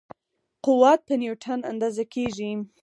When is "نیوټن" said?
1.21-1.59